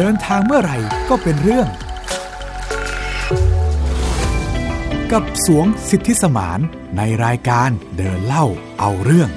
[0.00, 1.68] เดินทางเมื่อไหร่ก็เป็นเรื่อง
[5.12, 6.60] กับสวงสิทธิสมาน
[6.96, 8.46] ในรายการเดินเล่า
[8.80, 9.32] เอาเรื่อง ส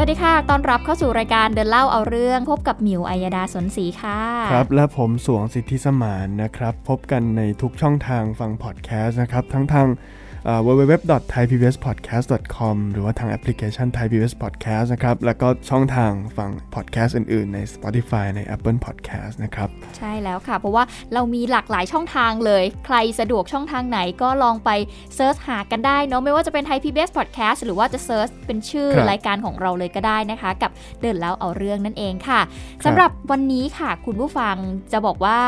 [0.00, 4.20] วัสดีค่ะต้อนรับเข้าสู่รายการเดินเล่าเอาเรื่อง พบกับหมิวอัยดาสนศรีค่ะ
[4.52, 9.88] ครับ และผมสวงสิทธิสมานนะครับ พบกันในทุกช่องทางฟังพอดแคสต์นะครับ ทั้งทาง
[10.66, 19.68] www.thaipbspodcast.com หรือว่าทางแอปพลิเคชัน Thai PBS Podcast นะครับ แล้วก็ช่องทางฟังพอดแคสต์อื่น ๆ ใน Spotify ใน Apple Podcast นะครับ
[19.98, 24.70] ใช่แล้วค่ะ เพราะว่าเรามีหลากหลายช่องทางเลย ใครสะดวกช่องทางไหนก็ลองไป
[25.16, 32.40] search หากันได้เนาะไม่ว่าจะเป็นไทย PBS Podcast หรือว่าจะ search เป็นชื่อครับรายการของเราเลยก็ได้นะคะ กับเดินเล่าเอาเรื่องนั่นเองค่ะ
[32.84, 34.56] สำหรับวันนี้ค่ะ คุณผู้ฟัง
[34.92, 35.38] จะบอกว่า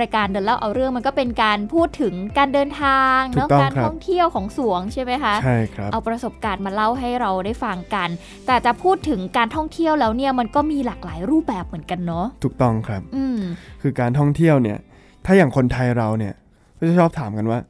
[0.00, 8.08] รายการเดินเล่าเอาเรื่องมันก็เป็นการพูดถึงการเดินทางถูกเนาะต้องการครับท่องเที่ยวของสวงใช่ไหมคะใช่ครับเอาประสบการณ์มาเล่าให้เราได้ฟังกัน
[8.46, 13.38] แต่จะพูดถึงการท่องเที่ยวแล้วเนี่ยมันก็มีหลากหลายรูปแบบเหมือนกันเนาะถูกต้องครับอืม
[13.82, 14.78] คือการท่องเที่ยวเนี่ย
[15.26, 16.34] ถ้าอย่างคนไทยเราเนี่ย
[16.78, 17.60] ก็จะชอบถามกันว่า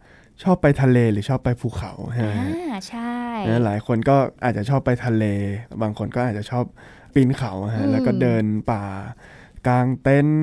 [0.44, 5.24] ชอบไปทะเลหรือชอบไปภูเขาใช่ไหมอ่าฮะใช่นะหลายคนก็อาจจะชอบไปทะเล
[5.82, 6.64] บางคนก็อาจจะชอบ
[7.14, 8.82] ปีนเขาฮะแล้วก็เดินป่า
[9.68, 10.42] กางเต็นท์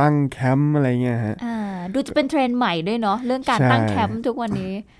[0.00, 1.56] ตั้งแคมป์อะไรเงี้ยฮะอ่า
[1.92, 4.97] ดูจะเป็นเทรนด์ใหม่ด้วยเนาะเรื่องการไปตั้งแคมป์ทุกวันนี้ค่ะ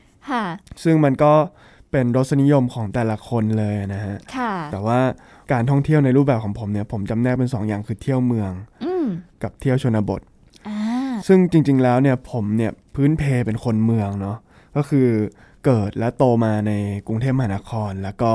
[0.84, 1.32] ซึ่งมันก็
[1.90, 5.00] เป็นรสนิยมของแต่ละคนเลยนะฮะค่ะแต่ว่า
[5.52, 8.52] การท่องเที่ยวในรูปแบบของผมเนี่ยผมจำแนกเป็นสองอย่างคือเที่ยวเมือง
[8.84, 9.06] อืม
[9.42, 10.20] กับเที่ยวชนบท
[10.68, 10.78] อ่า
[11.26, 14.36] ซึ่งจริง ๆ แล้วเนี่ยผมเนี่ยพื้นเพเป็นคนเมืองเนาะ
[14.76, 15.08] ก็คือ
[15.64, 16.72] เกิดและโตมาใน
[17.06, 18.32] กรุงเทพมหานคร แล้วก็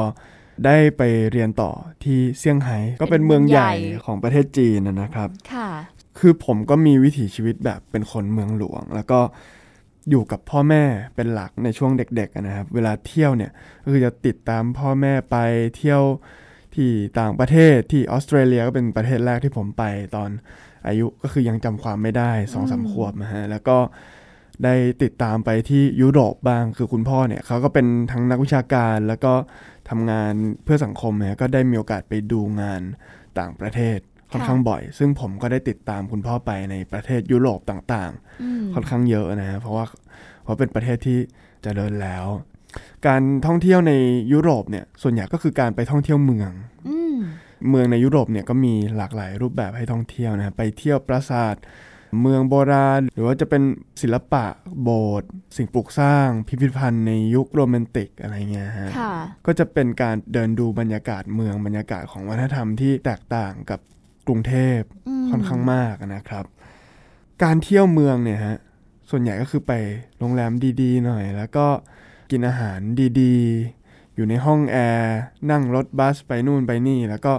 [0.66, 1.72] ได้ไปเรียนต่อ
[2.04, 3.72] ที่เซี่ยงไฮ้ก็เป็นเมืองใหญ่
[4.06, 5.70] ของประเทศจีนนะนะครับค่ะ
[6.20, 9.20] คือผมก็มีวิถีชีวิตแบบเป็นคนเมืองหลวง แล้วก็
[10.10, 10.84] อยู่กับพ่อแม่
[11.16, 13.52] เป็นหลักในช่วงเด็กๆนะครับ เวลาเที่ยวเนี่ย
[13.84, 15.38] ก็คือจะติดตามพ่อแม่ไป
[15.78, 16.02] เที่ยว
[16.76, 19.84] ที่ต่างประเทศที่ออสเตรเลียก็เป็นประเทศแรกที่ผมไป
[20.16, 20.30] ตอน
[20.88, 23.78] อายุก็คือยังจำความไม่ได้สองสามขวบนะฮะแล้วก็
[24.64, 29.34] ได้ติดตามไปที่ยุโรปบ้างคือคุณพ่อเนี่ยเขาก็เป็นทั้งนักวิชาการแล้วก็
[29.90, 30.34] ทำงาน
[30.64, 32.82] เพื่อสังคมเนี่ยก็ได้มีโอกาสไปดูงาน
[33.40, 34.00] ต่างประเทศ
[34.34, 38.12] ค่อนข้างบ่อย ซึ่งผมก็ได้ติดตามคุณพ่อไปในประเทศยุโรปต่าง
[38.44, 39.86] อืมๆค่อนข้างเยอะนะฮะเพราะว่า
[40.44, 41.18] เพราะเป็นประเทศที่
[41.64, 42.26] เจริญแล้ว
[43.08, 43.94] การท่องเที่ยวใน
[44.32, 46.52] ยุโรปเนี่ยส่วนใหญ่ก็คือการไปท่องเที่ยวเมือง
[46.88, 47.16] อืม
[47.70, 51.56] เมืองในยุโรปเนี่ยก็มีหลากหลายรูปแบบให้ท่องเที่ยวนะฮะไปเที่ยวปราสาท
[52.22, 53.64] เมืองโบราณ หรือว่าจะเป็น
[54.02, 54.46] ศิลปะ
[54.82, 59.14] โบสถ์สิ่งปลูกสร้าง พิพิธภัณฑ์ในยุคโรแมนติกอะไรเงี้ยฮะค่ะ
[59.46, 63.80] ก็จะเป็นการเดินดูบรรยากาศเมืองบรรยากาศของวัฒนธรรมที่แตกต่างกับ
[64.28, 66.46] กรุงเทพอืมค่อนข้างมากนะครับ
[67.44, 68.58] การเที่ยวเมืองเนี่ยฮะ
[69.10, 69.74] ส่วนใหญ่ก็คือไป
[70.20, 70.52] โรงแรม
[70.82, 71.68] ดีๆ หน่อย แล้วก็
[72.32, 72.80] กินอาหาร
[73.22, 75.18] ดีๆ อยู่ในห้องแอร์
[75.52, 77.34] นั่งรถบัสไปนู่นไปนี่ แล้วก็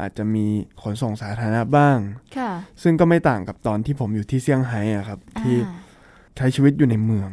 [0.00, 0.46] อาจจะมี
[0.82, 1.98] ขนส่งสาธารณะบ้าง
[2.36, 2.50] ค่ะ
[2.82, 5.84] ซึ่งก็ไม่ต่างกับตอนที่ผมอยู่ที่เซี่ยงไฮ้อะครับ ที่อ่า
[6.36, 7.30] ใช้ชีวิตอยู่ในเมือง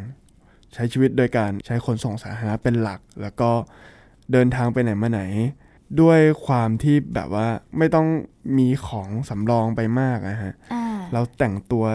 [0.73, 3.51] ใช้ชีวิตโดยการใช้ขนส่งสาธารณะเป็นหลัก แล้วก็
[4.31, 5.21] เดินทางไปไหนมาไหน
[6.01, 8.07] ด้วยความที่แบบว่าไม่ต้อง
[8.57, 10.83] มีของสำรองไปมากนะฮะอ่า
[11.13, 11.85] เราแต่งตัว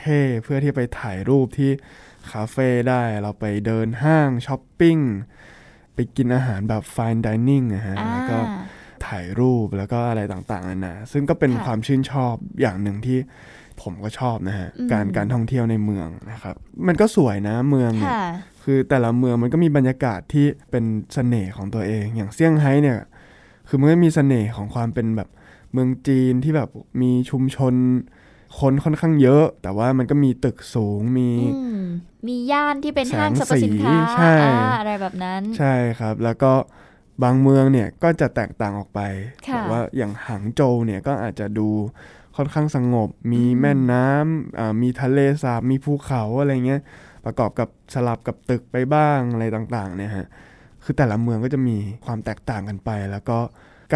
[0.00, 1.70] เท่ๆ เพื่อที่ไปถ่ายรูปที่
[2.30, 4.98] คาเฟ่ได้เราไปเดินห้างช้อปปิ้ง
[5.94, 8.38] ไปกินอาหารแบบ fine dining นะฮะอ่าแล้วก็
[9.06, 13.18] ถ่ายรูปแล้วก็อะไรต่างๆนานาซึ่งก็เป็นค่ะความชื่นชอบอย่างหนึ่งที่
[13.82, 16.54] ผมก็ชอบนะฮะอืมการการท่องเที่ยวในเมืองนะครับ
[16.86, 18.26] มันก็สวยนะเมืองเนี่ยค่ะ
[18.64, 20.84] คือแต่ละเมืองมันก็มีบรรยากาศที่เป็น
[21.14, 22.98] เสน่ห์ของตัวเอง อย่างเซี่ยงไฮ้เนี่ย
[23.68, 25.28] คือมันก็มีเสน่ห์ของความเป็นแบบ
[25.72, 26.68] เมืองจีนที่แบบ
[27.02, 27.74] มีชุมชน
[28.60, 31.80] คนค่อนข้างเยอะ แต่ว่ามันก็มีตึกสูงมีอืม
[32.28, 36.52] มีย่านที่เป็นแสงห้างสรรพสินค้าสีใช่อ่าอะไรแบบนั้น ใช่ครับ แล้วก็
[37.22, 39.00] บางเมืองเนี่ยก็จะแตกต่างออกไป
[39.48, 41.68] ค่ะแบบว่าอย่างหางโจวเนี่ยก็อาจจะดู
[42.36, 46.80] ค่อนข้างสงบ มีอืมแม่น้ำอ่ามีทะเลสาบมีภูเขาอะไรเงี้ย
[47.24, 50.26] ประกอบกับสลับกับตึกไปบ้างอะไรต่างๆเนี่ยฮะ
[50.90, 53.38] คือแต่ละเมืองก็จะมีความแตกต่างกันไป แล้วก็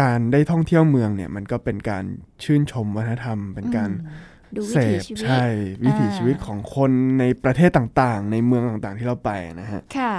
[0.01, 2.03] การได้ท่องเที่ยวเมืองเนี่ยมันก็เป็นการ
[2.43, 5.43] ชื่นชมวัฒนธรรม เป็นการอืมดูวิเสถีพชีวิตใช่
[5.83, 9.31] วิถีอ่าชีวิตของคนในประเทศต่างๆ ในเมืองต่างๆที่เราไป
[9.61, 10.13] นะฮะค่ะ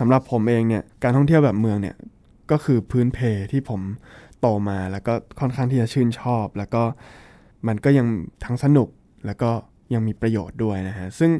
[0.00, 1.96] สำหรับผมเองเนี่ยการท่องเที่ยวแบบเมืองเนี่ย
[2.50, 3.18] ก็คือพื้นเพ
[3.52, 3.80] ที่ผม
[4.40, 6.82] โตมาแล้วก็ค่อนข้างที่จะชื่นชอบ แล้วก็
[7.68, 8.06] มันก็ยัง
[8.44, 8.88] ทั้งสนุก
[9.26, 9.50] แล้วก็
[9.94, 11.30] ยังมีประโยชน์ด้วยนะฮะซึ่ง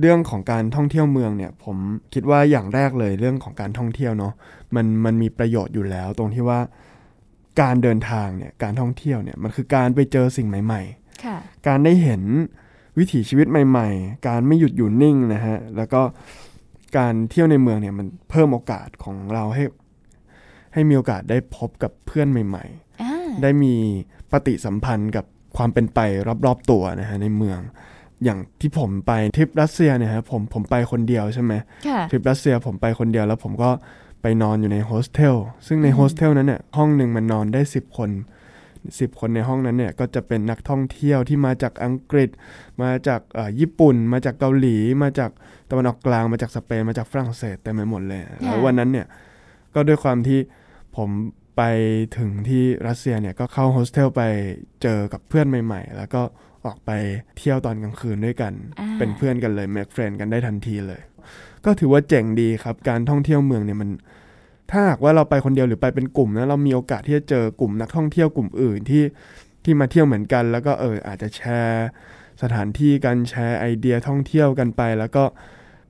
[0.00, 1.76] เรื่องของการท่องเที่ยวเมืองเนี่ยผม
[2.14, 4.32] คิดว่าอย่างแรกเลยเรื่องของการท่องเที่ยวเนาะ
[4.74, 6.60] มันมันมีประโยชน์อยู่แล้ว ตรงที่ว่า
[7.60, 11.36] การเดินทางเนี่ยการท่องเที่ยวเนี่ยมันคือการไปเจอสิ่งใหม่ๆค่ะ
[11.66, 12.22] การได้เห็น
[12.98, 16.02] วิถีชีวิตใหม่ ๆ การไม่หยุดอยู่นิ่งนะฮะแล้วก็
[16.96, 19.64] การเที่ยวในเมืองเนี่ยมันเพิ่มโอกาสของเราให้
[20.72, 22.64] ให้มีโอกาสได้พบกับเพื่อนใหม่
[23.02, 23.74] อ่าๆได้มี
[24.30, 25.24] ปฏิสัมพันธ์กับ
[25.56, 25.98] ความเป็นไป
[26.46, 27.60] รอบๆตัวนะฮะในเมือง
[28.24, 31.52] อย่างที่ผมไปทริปรัสเซียเนี่ยฮะผมผมไปคนเดียวใช่ไหม
[31.88, 33.70] ค่ะทริปรัสเซียผมไปคนเดียวแล้วผมก็
[34.22, 35.36] ไปนอนอยู่ในโฮสเทล
[35.66, 38.10] ซึ่งในโฮสเทลนั้นเนี่ยห้องหนึ่งมันนอนได้ 10 คน
[38.64, 42.30] 10 คนในห้องนั้นเนี่ยก็จะเป็นนักท่องเที่ยวที่มาจากอังกฤษ
[42.82, 45.30] มาจากเอ่อญี่ปุ่น มาจากเกาหลี มาจาก
[45.70, 49.06] ตะวันออกกลางมาจากสเปนมาจากฝรั่งเศสเต็มไปหมดเลยแล้ววันนั้นเนี่ย
[49.74, 50.38] ก็ด้วยความที่
[50.96, 51.10] ผม
[51.56, 51.62] ไป
[52.18, 54.22] ถึงที่รัสเซียเนี่ยก็เข้าโฮสเทลไป
[54.82, 56.22] เจอกับเพื่อนใหม่ ๆ แล้วก็
[56.66, 56.90] ออกไป
[57.38, 61.00] เที่ยวตอนกลางคืนด้วยกันอ่าเป็นเพื่อนกันเลย make friend กันได้ทันทีเลย
[61.64, 63.90] ก็ถือว่าเจ๋งดีครับ การท่องเที่ยวเมืองเนี่ยมัน
[64.70, 69.04] ถ้าหากว่าเราไปคนเดียวหรือไปเป็นกลุ่มนะเรามีโอกาสที่จะเจอกลุ่มนักท่องเที่ยวกลุ่มอื่นที่
[69.64, 71.86] ที่มาเที่ยวเหมือนกัน แล้วก็เอออาจจะแชร์
[72.42, 75.24] สถานที่กันแชร์ไอเดียท่องเที่ยวกันไป แล้วก็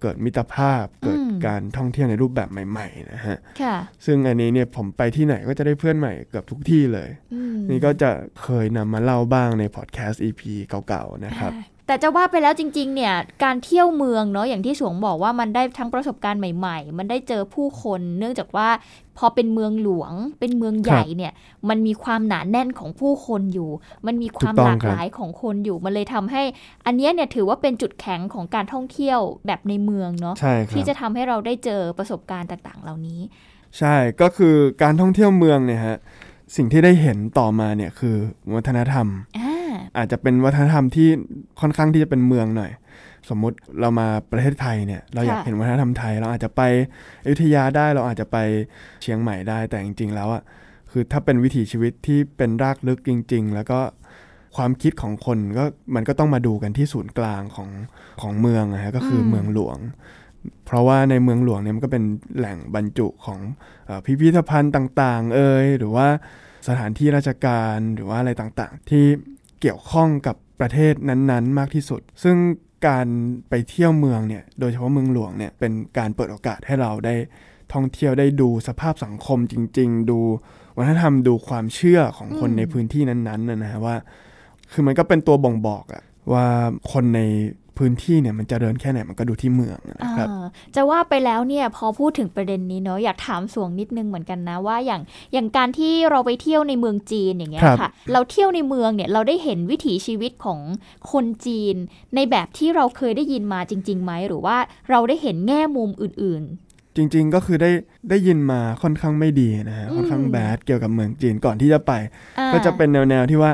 [0.01, 3.77] เกิดมิตรภาพเกิดการท่องเที่ยวในรูปแบบใหม่ๆนะฮะค่ะ
[4.07, 8.11] ซึ่งอันนี้เนี่ยผมไปที่ไหนก็จะได้เพื่อนใหม่เกือบทุกที่เลยอืมนี่ก็จะ
[8.43, 10.43] เคยนำมาเล่าบ้างในพอดแคสต์ EP
[10.89, 11.53] เก่าๆนะครับ
[11.91, 13.15] แต่จะว่าไปแล้วจริง ๆ เนี่ย
[13.45, 18.69] การเที่ยวเมืองเนาะอย่างที่สวงบอกว่ามันได้ทั้งประสบการณ์ใหม่ ๆ มันได้เจอผู้คน เนื่องจากว่า
[19.19, 21.33] พอเป็นเมืองหลวง เป็นเมืองใหญ่เนี่ย
[21.69, 23.71] มันมีความหนาแน่นของผู้คนอยู่
[24.07, 26.43] มันมีความถูกต้หองลากครับหลายของคนอยู่ มันเลยทำให้
[26.87, 33.21] อันเนี้ยเนี่ยถือว่าเป็นจุดแข็งของการท่องเที่ยวแบบในเมืองเนาะใช่ครับที่จะทำให้เราได้เจอประสบการณ์ต่างๆ เหล่านี้
[33.79, 35.99] ใช่ก็คือการท่องเที่ยวเมืองเนี่ยฮะ
[36.57, 38.17] สิ่งที่ได้เห็นต่อมาเนี่ยคือ
[38.55, 39.07] วัฒนธรรม
[39.39, 39.50] อ่า
[39.99, 41.09] อาจจะเป็นวัฒนธรรมที่
[41.61, 42.73] ค่อนข้างที่จะเป็นเมืองหน่อย
[43.29, 46.63] สมมุติเรามาประเทศไทยเนี่ย เราอยากค่ะเห็นวัฒนธรรมไทย เราอาจจะไป
[47.25, 48.37] อยุธยาได้เราอาจจะไป
[49.03, 50.43] เชียงใหม่ได้แต่จริง ๆ แล้วอะ
[50.91, 53.81] คือถ้าเป็นวิถีชีวิตที่เป็นรากลึกจริง ๆ แล้วก็
[54.57, 55.65] ความคิดของคนก็
[55.95, 57.71] มันก็ต้องมาดูกันที่ศูนย์กลางของ
[58.21, 59.79] ของเมืองนะฮะก็คืออมเมืองหลวง
[60.67, 62.05] เพราะว่าในเมืองหลวงเนี่ยมันก็เป็น
[62.39, 63.41] แหล่งบรรจุของ
[63.87, 66.07] เออพิพิธภัณฑ์ต่าง ๆ เอ่ยหรือว่า
[66.69, 69.05] สถานที่ราชการหรือว่าอะไรต่างๆ ที่
[69.61, 72.37] เกี่ยวข้องกับประเทศนั้นๆ มากที่สุด ซึ่ง
[72.87, 73.07] การ
[73.49, 77.15] ไปเที่ยวเมืองเนี่ยโดยเฉพาะเมืองหลวงเนี่ยเป็นการเปิดโอกาสให้เราได้
[77.73, 80.19] ท่องเที่ยวได้ดูสภาพสังคมจริง ๆ ดู
[80.77, 83.97] วัฒนธรรมดูความเชื่อของคนในพื้นที่นั้นๆนะฮะว่า
[84.73, 86.03] คือมันก็เป็นตัวบ่งบอกอะ
[86.33, 86.47] ว่า
[86.93, 87.21] คนใน
[87.81, 100.61] พื้นที่เนี่ยมันเจริญแค่ไหนมันก็ดูที่เมืองนะครับอ่าจะว่าไปแล้วเนี่ยพอพูดถึงประเด็นนี้เนาะอยากถามสวงนิดนึงเหมือนกันนะว่าอย่างอย่างการที่เราไปเที่ยวในเมืองจีนอย่างเงี้ยครับค่ะ เราเที่ยวในเมืองเนี่ยเราได้เห็นวิถีชีวิตของ
[101.13, 101.75] คนจีน
[102.15, 104.57] ในแบบที่เราเคยได้ยินมาจริงๆไหมหรือว่า
[104.91, 106.45] เราได้เห็นแง่มุมอื่น
[106.97, 107.71] จริงๆ ก็คือได้
[108.11, 113.53] ได้ยินมาค่อนข้างไม่ดีนะฮะอืมค่อนข้างแบดเกี่ยวกับเมืองจีนก่อนที่จะไปๆอ่าก็จะเป็นแนวๆที่ว่า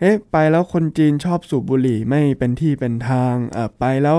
[0.00, 4.16] เอ๊ะไปแล้วคนจีนชอบสูบบุหรี่ไม่เป็นที่เป็นทางเอ่อไปแล้ว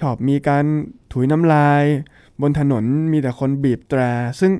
[0.00, 0.64] ชอบมีการ
[1.12, 1.84] ถุยน้ำลาย
[2.40, 4.00] บนถนนมีแต่คนบีบแตร
[4.40, 4.52] ซึ่ง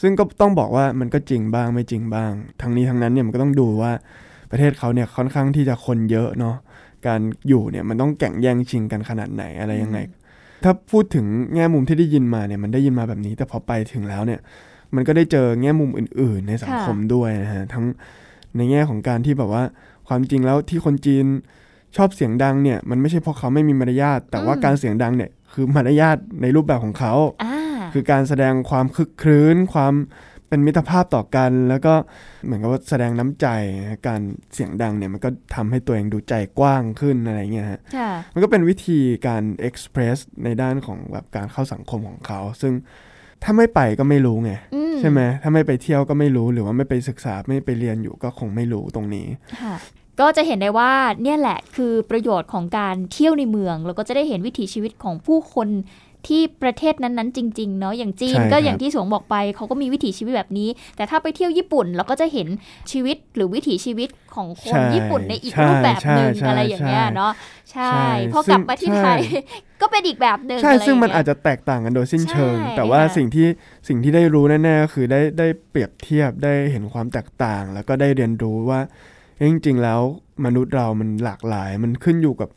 [0.00, 3.92] ซึ่งก็ต้องบอกว่ามันก็จริงบ้างไม่จริงบ้าง ทั้งนี้ทั้งนั้นเนี่ยมันก็ต้องดูว่า
[4.50, 6.56] ประเทศเขาเนี่ยค่อนข้างที่จะคนเยอะเนาะ
[7.06, 9.98] การอยู่เนี่ยมันต้องแข่งแย่งชิงกันขนาดไหนอะไรยังไง
[10.64, 14.40] ถ้าพูดถึงแง่มุมที่ได้ยินมาเนี่ยมันได้ยินมาแบบนี้ แต่พอไปถึงแล้วเนี่ย
[14.94, 17.84] มันก็ได้เจอแง่มุมอื่น ๆ ในสังคมด้วยนะฮะทั้ง
[18.56, 19.62] ในแง่ของการที่แบบว่า
[20.08, 21.26] ความจริงแล้วที่คนจีน
[21.96, 27.56] ชอบเสียงดังเนี่ย มันไม่ใช่เพราะเขาไม่มีมารยาทแต่ว่าอืมการเสียงดังเนี่ยคือมารยาทในรูปแบบของเขาอ่า
[27.92, 29.94] คือการแสดงความคึกครื้น ความ
[30.48, 31.94] เป็นมิตรภาพต่อกัน แล้วก็
[32.44, 33.46] เหมือนกับว่าแสดงน้ำใจ
[34.06, 34.20] การ
[34.54, 42.72] เสียงดังเนี่ยมันก็ทำให้ตัวเองดูใจกว้างขึ้นอะไรเงี้ยฮะค่ะมันก็เป็นวิธีการเอ็กซ์เพรสในด้านของแบบการเข้าสังคมของเขา ซึ่ง
[43.44, 49.26] ถ้าไม่ไปก็ไม่รู้ไงอืมใช่ไหมถ้าไม่ไปเที่ยวก็ไม่รู้หรือว่าไม่ไปศึกษาไม่ไปเรียนอยู่ก็คงไม่รู้ตรงนี้
[49.62, 49.74] ค่ะ
[50.20, 50.90] ก็จะเห็นได้ว่า
[51.22, 55.68] เนี่ยแหละคือประโยชน์ของการเที่ยวในเมือง แล้วก็จะได้เห็นวิถีชีวิตของผู้คน
[56.28, 62.48] ที่ประเทศนั้นๆ จริง ๆ เนาะอย่างจีนใช่ครับก็อย่างที่สวงบอกไปเขาก็มีวิถีชีวิตแบบนี้ แต่ถ้าไปเที่ยวญี่ปุ่นเราก็จะเห็น
[62.92, 67.32] ชีวิตหรือวิถีชีวิตของคนใช่ญี่ปุ่นในอีกใช่รูปแบบหนึ่งใช่อะไรอย่างเงี้ยใช่เนาะ
[67.72, 69.40] ใช่ใช่พอกลับมาที่ซึ่งไทยใช่
[69.80, 73.46] ก็เป็นอีกแบบหนึ่งใช่อะไรซึ่งมันย่เยอาจจะแตกต่างกันโดยสิ้นเชิงใช่แต่ว่าค่ะสิ่งที่
[73.88, 78.80] สิ่งที่ได้รู้แน่ๆก็คือได้ได้เปรียบเทียบได้เห็นความแตกต่าง แล้วก็ได้เรียนรู้ว่า
[79.36, 80.00] เอ้ยจริงๆแล้ว
[80.44, 82.50] มนุษย์เรามันหลากหลาย มันขึ้นอยู่กับ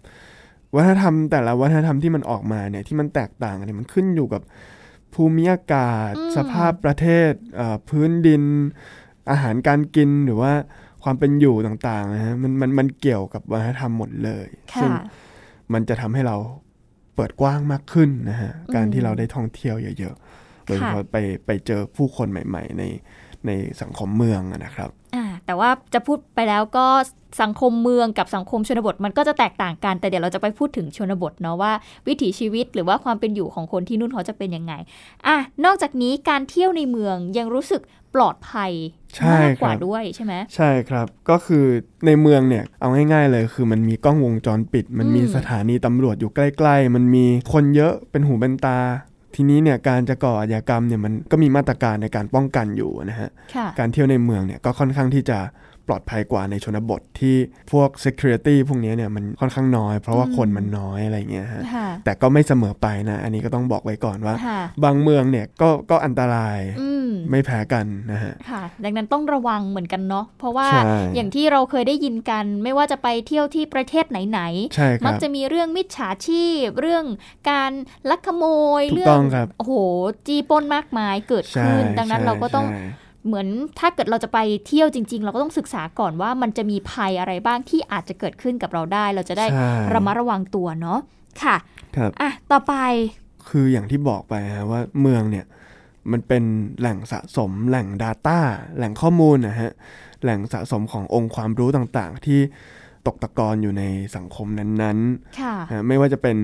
[0.76, 4.42] วัฒนธรรมแต่ละวัฒนธรรมที่มันออกมาเนี่ยที่มันแตกต่างกันเนี่ยมันขึ้นอยู่กับ
[5.14, 8.44] ภูมิอากาศอืมสภาพประเทศเอ่อพื้นดิน
[9.32, 10.52] อาหารการกินหรือว่า
[11.04, 14.48] ความเป็นอยู่ต่างๆนะฮะมันมันมันเกี่ยวกับวัฒนธรรมหมดเลย
[14.82, 15.04] ซึ่งค่ะ
[15.74, 16.38] มันจะทำให้เรา
[17.16, 22.84] เปิดกว้างมากขึ้นนะฮะอืมการที่เราได้ท่องเที่ยวเยอะๆโดยเฉพาะไปไปเจอผู้คนใหม่ ๆ ใน
[23.46, 23.52] ใน
[23.82, 25.03] สังคมเมืองอะนะครับอ่า
[25.46, 26.86] แต่ว่าจะพูดไปแล้วก็
[27.42, 31.72] สังคมเมืองกับสังคมชนบทมันก็จะแตกต่างกัน แต่เดี๋ยวเราจะไปพูดถึงชนบทเนาะว่า
[32.08, 34.74] วิถีชีวิตหรือว่าความเป็นอยู่ของคนที่นู่นเขาจะเป็นยังไง
[35.28, 37.82] อะนอกจากนี้การเที่ยวในเมืองยังรู้สึก
[38.16, 38.72] ปลอดภัย
[39.16, 41.66] ใช่มากกว่าครับด้วยใช่ไหมใช่ครับก็คือ
[42.06, 48.80] ในเมืองเนี่ยเอาง่ายๆเลยคือมันมีกล้องวงจรปิด มันมีอืมสถานีตำรวจอยู่ใกล้ ๆ มันมีคนเยอะเป็นหูเป็นตา
[49.36, 55.40] ทีนี้เนี่ยการจะก่ออาชญากรรมเนี่ยมันก็มีมาตรการในการป้องกันอยู่นะฮะค่ะการเที่ยวในเมืองเนี่ยก็ค่อนข้างที่จะ
[55.88, 57.36] ปลอดภัยกว่าในชนบทที่
[57.72, 77.06] พวก security พวกนี้เนี่ยมันค่อนข้างน้อย เพราะว่าอืมคนมันน้อยอะไรเงี้ยฮะค่ะแต่ก็ไม่เสมอไปนะ อันนี้ก็ต้องบอกไว้ก่อนว่าค่ะบางเมืองเนี่ยก็ก็อันตรายอืมไม่แพ้กันนะฮะค่ะ ดังนั้นต้องระวังเหมือนกันเนาะเพราะว่าใช่อย่างที่เราเคยได้ยินกัน ไม่ว่าจะไปเที่ยวที่ประเทศไหนๆใช่คมัรักบจะมีเรื่องมิจฉาชีพ เรื่อง
[77.50, 77.72] การ
[78.10, 78.44] ลักขโม
[78.82, 79.74] ยถูกเรื่ต้องครับโอ้โห
[80.28, 82.82] จีปล้นมากมายเกิดใช่ขึ้น ดังนั้นใช่เราก็ต้องใช่
[83.26, 83.48] เหมือน
[83.80, 91.00] ถ้าเกิดเราจะไปเที่ยวจริง ๆ เราก็ต้องศึกษาก่อนว่ามันจะมีภัยอะไรบ้างที่อาจจะเกิดขึ้นกับเราได้ เราจะได้ใช่ระมัดระวังตัวเนาะ
[91.44, 91.56] ค่ะ
[91.98, 92.74] ครับอะต่อไป
[93.50, 95.46] คืออย่างที่บอกไปฮะว่าเมืองเนี่ย
[96.12, 96.44] มันเป็น
[96.80, 98.40] แหล่งสะสมแหล่ง Data
[98.78, 99.72] แหล่งข้อมูลนะฮะ
[100.22, 102.40] แหล่งสะสมขององค์ความรู้ต่างๆ ที่
[103.08, 103.84] ตกตะกอนอยู่ใน
[104.16, 104.98] สังคมนั้น
[105.40, 106.38] ค่ะๆฮะไม่ว่าจะเป็น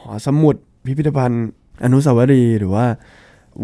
[0.00, 0.56] หอสมุด
[0.86, 1.46] พิพิธภัณฑ์
[1.84, 2.86] อนุสาวรีย์หรือว่า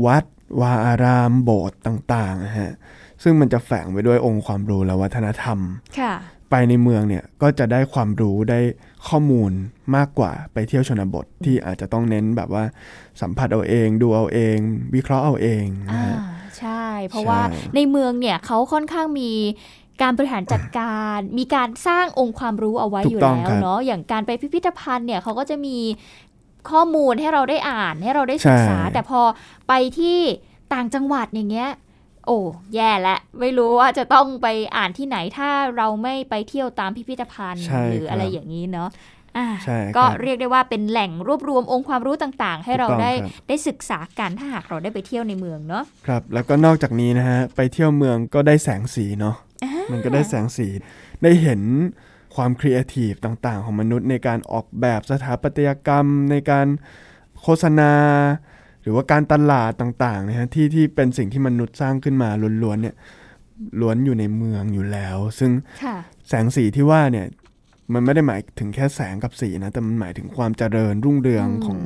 [0.07, 0.25] วัด
[0.61, 2.73] วาอารามโบสถ์ต่างๆนะฮะ
[3.23, 5.59] ซึ่งมันจะแฝงไปด้วยองค์ความรู้และวัฒนธรรม
[6.01, 6.15] ค่ะ
[6.51, 8.61] ไปในเมืองเนี่ยก็จะได้ความรู้ได้
[9.09, 9.53] ข้อมูล
[9.97, 12.65] มากกว่าไปเที่ยวชนบทที่อาจจะต้องเน้นแบบว่า
[13.21, 14.57] สัมผัสเอาเอง ดูเอาเอง
[14.95, 16.17] วิเคราะห์เอาเองนะอ่าฮะ
[16.59, 17.41] ใช่ เพราะใช่ว่า
[17.75, 19.31] ในเมืองเนี่ยเขาค่อนข้างมี
[20.03, 25.77] การบริหารจัดการมีการสร้างองค์ความรู้เอาไว้อยู่แล้วเนาะอย่างการไปพิพิธภัณฑ์เนี่ยเขาก็จะมี
[26.71, 29.21] ข้อมูลให้เราได้อ่านให้เราได้ศึกษา แต่พอ
[29.69, 30.19] ไปที่
[30.73, 31.71] ต่างจังหวัดอย่างเงี้ย
[32.27, 32.39] โอ้
[32.75, 38.89] แย่ละ ไม่รู้ว่าจะต้องไปอ่านที่ไหนถ้าเราไม่ไปเที่ยวตามพิพิธภัณฑ์ใช่หรือครับอะไรอย่างนี้เนาะ
[39.37, 49.37] อ่าใช่ครับก็เรียกได้ว่าเป็นแหล่งรวบรวมองค์ความรู้ต่างๆ ให้เราถูกต้องได้ครับได้ศึกษากันถ้าหากเราได้ไปเที่ยวในเมืองเนาะครับ แล้วก็นอกจากนี้นะฮะไปเที่ยวเมืองก็ได้แสงสีเนาะ
[49.93, 50.67] มันก็ได้แสงสี
[51.23, 51.61] ได้เห็น
[52.35, 56.67] ความครีเอทีฟต่างๆ ของมนุษย์ในการออกแบบสถาปัตยกรรม ในการ
[57.43, 57.93] โฆษณา
[58.83, 62.29] หรือว่าการตลาดต่างๆนะฮะที่ที่เป็นสิ่งที่มนุษย์สร้างขึ้นมา
[62.63, 62.97] ล้วนๆเนี่ย
[63.81, 65.51] ล้วนอยู่ในเมืองอยู่แล้ว ซึ่ง
[65.85, 65.97] ค่ะ
[66.29, 67.27] แสงสีที่ว่าเนี่ย
[67.93, 71.81] มันไม่ได้หมายถึงแค่แสงกับสีนะแต่มันหมายถึงความเจริญรุ่งเรืองอืมของ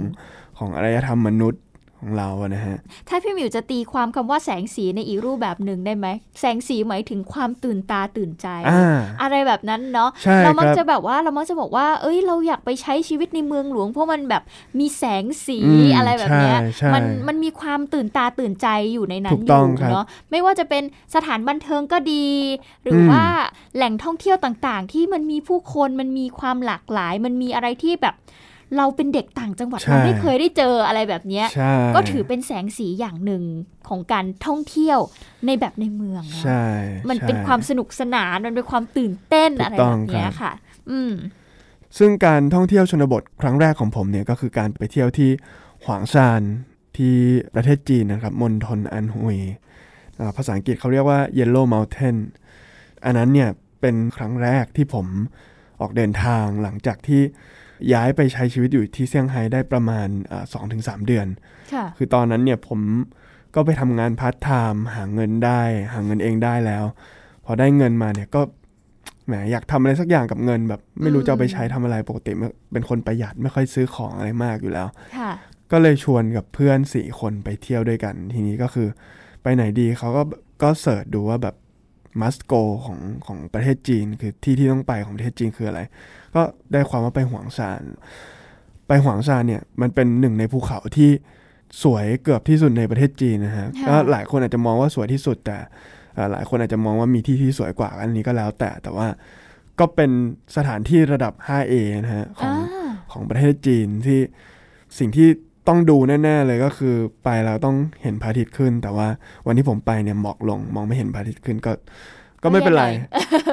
[0.59, 1.63] ของอารยธรรมมนุษย์
[2.01, 2.77] ของเราอะนะฮะ
[3.09, 6.07] ถ้าพี่หมิวจะตีความคำว่าแสงสีในอีกรูปแบบหนึ่งได้ไหม
[6.41, 14.43] แสงสีหมายถึงความตื่นตาตื่นใจอ่าอะไรแบบนั้นเนาะใช่เรามักครับจะแบบว่าเรามักจะบอกว่า เอ้ย เราอยากไปใช้ชีวิตในเมืองหลวง เพราะมันแบบ
[14.79, 20.83] มีแสงสีอืมอะไรแบบเนี้ยใช่ใช่มันมันมีความตื่นตาตื่นใจอยู่ในนั้ถูนกอต้องยู่ครับเนาะ ไม่ว่าจะเป็น
[21.15, 22.27] สถานบันเทิงก็ดี
[22.83, 23.25] หรือมว่า
[23.77, 28.15] แหล่งท่องเที่ยวต่างๆ ที่มันมีผู้คน มันมีความหลากหลาย มันมีอะไรที่แบบ
[28.77, 33.43] เราเป็นเด็กต่างจังหวัดใช่เราไม่เคยได้เจออะไรแบบเนี้ยใช่ก็ถือเป็นแสงสีอย่างหนึ่ง
[33.89, 34.99] ของการท่องเที่ยว
[35.47, 36.65] ในแบบในเมืองนะใช่
[37.11, 40.53] มันเป็นใช่ความสนุกสนานมันเป็นความตื่นเต้นถูกอะไรต้แบองบเนี้ยครับค่ะ
[40.91, 41.13] อืม
[41.99, 45.31] ซึ่งการท่องเที่ยวชนบทครั้งแรกของผมเนี่ยก็คือการไปเที่ยวที่
[45.85, 46.43] หวางซาน
[46.97, 47.15] ที่
[47.55, 49.39] ประเทศจีนนะครับมณฑลอันฮุย
[50.19, 52.17] อ่าภาษาอังกฤษเขาเรียกว่า Yellow Mountain
[53.05, 55.07] อันนั้นเนี่ยเป็นครั้งแรกที่ผม
[55.81, 57.23] ออกเดินทางหลังจากที่
[57.93, 60.09] ย้ายไปใช้ชีวิตอยู่ที่เซี่ยงไฮ้ได้ประมาณ
[60.53, 61.27] สองถึงสามเดือน
[61.73, 62.81] ค่ะคือตอนนั้นเนี่ยผม
[63.55, 65.61] ก็ไปทำงานพาร์ทไทม์หาเงินได้
[65.93, 66.85] หาเงินเองได้แล้ว
[67.45, 68.41] พอได้เงินมาเนี่ยก็
[69.27, 75.33] แหมอยากทำอะไรสักอย่างกับเงินแบบ ไม่รู้จะเอาไปใช้ทำอะไรปกติไม่เป็นคนประหยัดไม่ค่อยซื้อของอะไรมากอยู่แล้วค่ะ
[75.73, 78.89] ก็เลยชวนกับเพื่อนสี่คนไปเที่ยวด้วยกัน ทีนี้ก็คือ
[79.43, 80.23] ไปไหนดีเขาก็
[80.63, 81.55] ก็เสิร์ชดูว่าแบบ
[82.21, 85.81] must go ของของประเทศจีน คือที่ที่ต้องไปของประเทศจีนคืออะไร
[86.35, 86.43] ก็
[86.73, 87.83] ได้ความว่าไปหวางซาน
[88.89, 91.11] ไปหวางซานเนี่ยมันเป็นหนึ่งในภูเขาที่
[91.83, 95.59] สวยเกือบที่สุดในประเทศจีนนะฮะค่ะก็หลายคนอาจจะมองว่าสวยที่สุดแต่
[96.15, 99.09] เอ่อหลายคนอาจจะมองว่ามีที่ที่สวยกว่าอันนี้ก็แล้วแต่แต่ว่า
[99.79, 100.11] ก็เป็น
[100.57, 104.21] สถานที่ระดับ 5A นะฮะของอ่าของประเทศจีนที่
[104.99, 105.29] สิ่งที่
[105.69, 106.95] ต้องดูแน่ๆเลยก็คือ
[107.25, 109.09] ไปแล้วต้องเห็นพระอาทิตย์ขึ้น แต่ว่า
[109.47, 111.73] วันที่ผมไปเนี่ยหมอกลง มองไม่เห็นพระอาทิตย์ขึ้นก็
[112.43, 112.87] ก็ไม่เป็นไร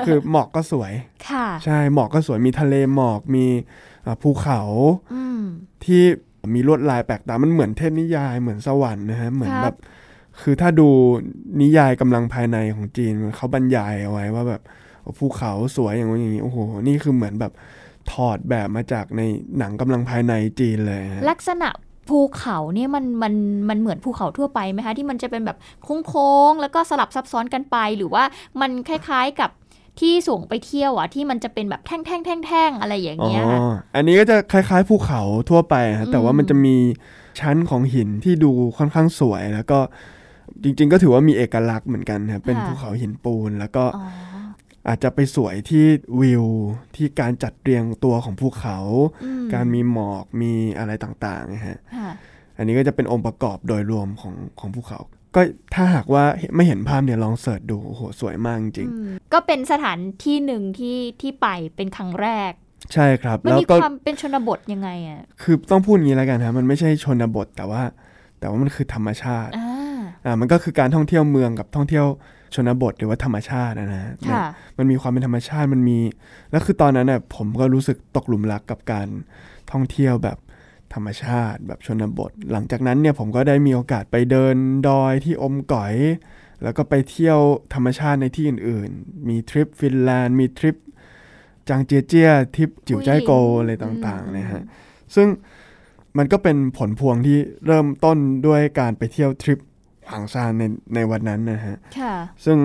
[0.05, 0.93] คือหมอกก็สวย
[1.29, 3.46] ค่ะใช่หมอกก็สวยมีทะเลหมอกมี
[4.05, 4.62] อ่าภูเขา
[5.13, 5.41] อืม
[5.84, 6.01] ที่
[6.53, 9.77] มีลวดลายแปลกตา มันเหมือนเทพนิยายเหมือนสวรรค์นะฮะเหมือนครับแบบ
[10.41, 10.89] คือถ้าดู
[11.62, 14.62] นิยายกำลังภายในของจีนเขาบรรยายเอาไว้ว่าแบบ
[15.03, 17.53] โอ้ภูเขาสวยอย่างนู้นอย่างนี้โอ้โหนี่คือเหมือนแบบ
[18.12, 19.22] ถอดแบบมาจากใน
[19.58, 21.70] หนังกำลังภายในจีนเลยฮะลักษณะ
[22.10, 23.33] ภูเขาเนี่ยมันมัน
[23.69, 25.57] มันเหมือนภูเขาทั่วไปไหมคะ ที่มันจะเป็นแบบ
[26.07, 28.24] โค้งๆแล้วก็สลับซับซ้อนกันไป หรือว่า
[28.62, 29.50] มันคล้ายๆกับ
[30.00, 33.62] ที่ส่งไปเที่ยวอะที่มันจะเป็นแบบแท่งแท่งแท่งแท่งอะไรอย่างอ๋อเงี้ยค่ะ
[33.95, 36.75] อันนี้ก็จะคล้ายๆภูเขาทั่วไปฮะแต่ว่าอืมมันจะมี
[37.39, 39.79] ชั้นของหินที่ดูค่อนข้างสวยแล้วก็
[40.63, 43.86] จริง ๆ ก็ถือว่ามีเอกลักษณ์เหมือนกันครับเป็นภูเขาหินปูนแล้วก็
[44.86, 45.86] อ๋ออาจจะไปสวยที่
[46.22, 46.46] วิว
[46.96, 48.78] ที่การจัดเรียงตัวของภูเขา
[49.24, 52.12] อืการมีหมอกมีอะไรต่างๆนะฮะค่ะ
[52.58, 55.00] อันนี้ก็จะเป็นองค์ประกอบโดยรวมของของภูเขา
[55.36, 55.42] ก็
[55.74, 56.24] ถ้าหากว่า
[56.56, 67.82] ไม่เห็นภาพเนี่ยลองเสิร์ชดูโอ้โหสวยมากจริงอืมก็เป็นสถานที่หนึ่งที่ที่ไปเป็นครั้งแรกๆใช่ครับมันแล้วมีก็ความเป็นชนบทยังไงอะคือต้องพูดอย่างนี้แล้วกันฮะมันไม่ใช่ชนบทแต่ว่า
[68.40, 72.06] แต่ว่ามันคือธรรมชาติอ่าอ่ามันก็คือการท่องเที่ยวเมืองกับท่องเที่ยว
[72.55, 74.45] ชนบทหรือว่าธรรมชาตินะฮะค่ะ
[74.77, 76.00] มันมีความเป็นธรรมชาติมันมี
[76.51, 79.07] แล้วคือตอนนั้นน่ะผมก็รู้สึกตกหลุมรักกับการ
[79.72, 80.38] ท่องเที่ยวแบบ
[80.93, 84.55] ธรรมชาติแบบชนบท หลังจากนั้นเนี่ยผมก็ได้มีโอกาสไปเดิน
[84.88, 85.95] ดอยที่อมก๋อย
[86.63, 87.39] แล้วก็ไปเที่ยว
[87.74, 90.75] ธรรมชาติในที่อื่น ๆ มีทริปฟินแลนด์มีทริป
[91.69, 94.63] จางเจียเจียทริปจิ๋วใจายโกอะไรต่างๆนะฮะ
[95.15, 95.27] ซึ่ง
[96.17, 98.17] มันก็เป็นผลพวงที่เริ่มต้น
[98.48, 99.60] ด้วยการไปเที่ยวทริป
[100.12, 100.63] หางซานใน
[100.95, 102.57] ในวันนั้นนะฮะค่ะซึ่ง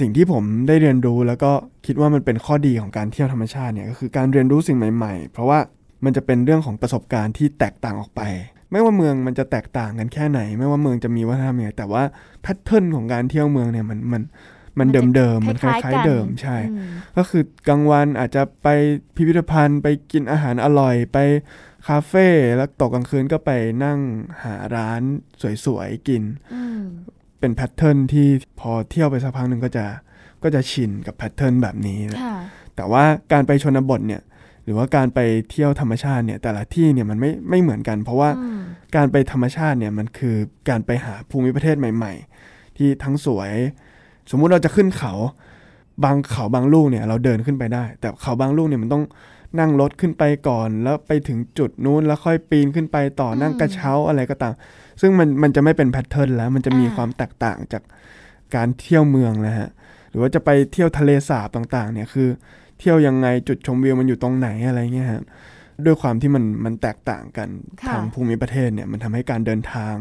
[0.00, 1.52] สิ่งที่ผมได้เรียนรู้แล้วก็
[1.86, 5.58] คิดว่ามันเป็นข้อดีของการเที่ยวธรรมชาติเนี่ยก็คือการเรียนรู้สิ่งใหม่ๆ เพราะว่า
[6.04, 8.22] มันจะเป็นเรื่องของประสบการณ์ที่แตกต่างออกไป
[8.70, 12.02] ไม่ว่าเมืองมันจะแตกต่างกันแค่ไหน ไม่ว่าเมืองจะมีวัฒนธรรมยังไงแต่ว่า
[12.42, 14.22] แพทเทิร์นของการเที่ยวเมืองเนี่ยมันมัน
[14.78, 18.68] มันมันจะเดิมๆมันคคล้ายๆล้ายกันๆเดิมใช่อืมก็คือกลางวันอาจจะไป
[19.16, 21.18] พิพิธภัณฑ์ ไปกินอาหารอร่อยไป
[21.88, 22.26] คาเฟ่
[22.56, 23.50] แล้วตกกลางคืนก็ไป
[23.84, 23.98] นั่ง
[24.44, 25.02] หาร้าน
[25.64, 26.22] สวยๆกิน
[26.54, 26.82] อืม
[27.40, 28.28] เป็น pattern ที่
[28.60, 29.86] พอเที่ยวไปสักพักหนึ่งก็จะ
[30.42, 32.36] ก็จะชินกับ pattern แบบนี้นะค่ะ
[32.76, 34.22] แต่ว่าการไปชนบทเนี่ย
[34.64, 35.18] หรือว่าการไป
[35.50, 38.60] เที่ยวธรรมชาติเนี่ยแต่ละที่เนี่ยมันไม่ไม่เหมือนกัน เพราะว่าอืม
[38.96, 40.36] การไปธรรมชาติเนี่ยมันคือ
[40.68, 42.12] การไปหาภูมิประเทศใหม่
[42.46, 43.52] ๆ ที่ทั้งสวย
[44.30, 45.12] สมมุติเราจะขึ้นเขา
[46.04, 49.04] บางเขาบางลูกเนี่ยเราเดินขึ้นไปได้ แต่เขาบางลูกเนี่ยมันต้อง
[49.58, 54.54] นั่งรถขึ้นไปก่อน แล้วไปถึงจุดนู้นแล้วค่อยปีนขึ้นไปต่อนั่งกระเช้าอะไรก็ตาม
[55.00, 57.82] ซึ่งมันมันจะไม่เป็นแพทเทิร์นแล้ว มันจะมีความแตกต่างจาก
[58.54, 59.68] การเที่ยวเมืองนะฮะ
[60.10, 62.28] หรือว่าจะไปเที่ยวทะเลสาบต่างๆ เนี่ยคือ
[62.78, 65.22] เที่ยวยังไงจุดชมวิวมันอยู่ตรงไหนอะไรเงี้ยฮะ
[65.84, 67.48] ด้วยความที่มันมันแตกต่างกัน
[67.82, 69.94] ค่ะทางภูมิประเทศเนี่ยมันทำให้การเดินทาง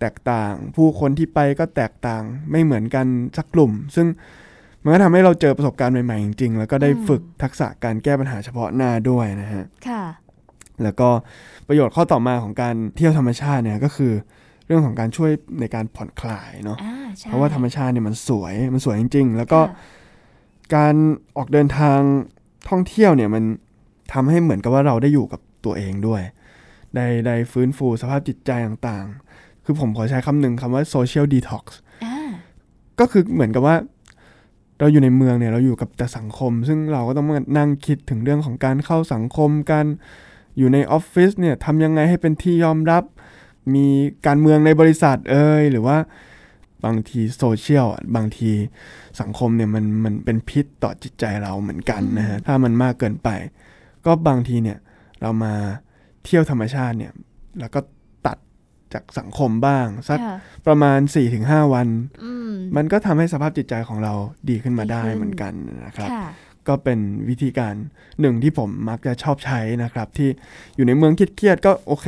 [0.00, 4.06] แตกต่าง ผู้คนที่ไปก็แตกต่างไม่เหมือนกันสักกลุ่ม ซึ่ง
[4.86, 10.02] มันก็ทำให้เราเจอประสบการณ์ใหม่ๆจริงๆแล้วก็ได้ฝึกทักษะการแก้ปัญหาเฉพาะหน้าด้วยนะฮะค่ะ
[10.82, 11.08] แล้วก็
[11.68, 14.12] ประโยชน์ข้อต่อมาของการเที่ยวธรรมชาติเนี่ยก็คือ
[14.66, 20.94] เรื่องของการช่วยในการผ่อนคลายเนาะอ่าใช่เพราะว่าธรรมชาติเนี่ยมันสวยมันสวยจริง ๆ แล้วก็ค่ะการ
[21.36, 21.98] ออกเดินทาง
[22.68, 23.44] ท่องเที่ยวเนี่ยมัน
[24.12, 26.22] ทำให้เหมือนกับว่าเราได้อยู่กับตัวเองด้วย
[26.94, 31.64] ได้ได้ฟื้นฟูสภาพจิตใจต่างๆ คือผมขอใช้คำหนึ่งคำว่า social detox
[32.04, 32.30] อ่า
[33.00, 33.76] ก็คือเหมือนกับว่า
[34.78, 39.86] เราอยู่ในเมืองเนี่ยเราอยู่กับแต่สังคม ซึ่งเราก็ต้องมานั่งคิดถึงเรื่องของการเข้าสังคมการ
[40.58, 43.04] อยู่ในออฟฟิศเนี่ยทำยังไงให้เป็นที่ยอมรับ
[43.74, 43.86] มี
[44.26, 45.96] การเมืองในบริษัทเอ่ยหรือว่า
[46.84, 47.86] บางทีโซเชียล
[48.16, 48.50] บางที
[49.20, 53.28] สังคมเนี่ยมันมันเป็นพิษต่อจิตใจเราเหมือนกันนะฮะถ้ามันมากเกินไป
[54.06, 54.78] ก็บางทีเนี่ย
[55.22, 55.52] เรามา
[56.24, 57.12] เที่ยวธรรมชาติเนี่ย
[57.60, 57.80] แล้วก็
[58.92, 61.00] จากสังคมบ้าง สักค่ะประมาณ
[61.36, 61.88] 4-5 วัน
[62.24, 64.14] อืมมันก็ทำให้สภาพจิตใจของเรา
[64.48, 65.52] ดีขึ้นมาได้ดีขึ้นเหมือนกัน
[65.86, 66.26] นะครับค่ะ
[66.68, 67.74] ก็เป็นวิธีการ
[68.20, 70.28] หนึ่งที่ผมมักจะชอบใช้นะครับ ที่
[70.76, 72.06] อยู่ในเมืองเครียดๆก็โอเค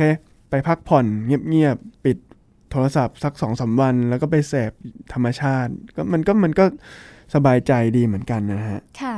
[0.49, 2.17] ไปพักผ่อนเงียบๆปิด
[2.71, 4.71] โทรศัพท์สักสองสาวัน แล้วก็ไปเสพ
[5.13, 6.65] ธรรมชาติ ก็มันก็มันก็
[7.35, 9.17] สบายใจดีเหมือนกันนะฮะค่ะ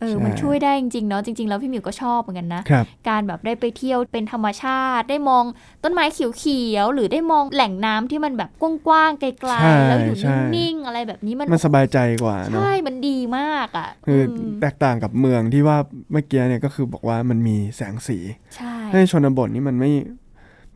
[0.00, 5.44] เออใช่มันช่วยได้จริงๆเนาะจริง ๆ แล้วพี่หมิวก็ชอบเหมือนกันนะครับการแบบได้ไปเที่ยวเป็นธรรมชาติ ได้มอง
[5.84, 8.50] ต้นไม้เขียวๆหรือได้มองแหล่งน้ำที่มันแบบ
[8.86, 15.76] กว้างๆไกลใช่ๆแล้วอยู่ใช่นิ่งๆอะไรแบบนี้มันมันสบายใจกว่าเนาะใช่มันดีมากอะคืออมแตกต่างกับเมืองที่ว่า
[16.12, 18.18] เมื่อกี้เนี่ยก็คือบอกว่ามันมีแสงสี
[18.56, 19.92] ใช่ในชนบทนี่มันไม่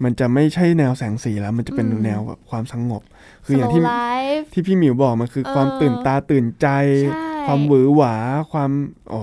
[0.05, 3.03] มันจะไม่ใช่แนวแสงสีแล้ว มันจะเป็นอืมแนวแบบความสงบ
[3.45, 6.69] คืออย่างที่ Slow life ที่พี่หมิวบอกมันคือเออความตื่นตาตื่นใจ
[7.13, 8.15] ใช่ ความหวือหวา
[8.53, 8.71] ความ
[9.11, 9.21] โอ้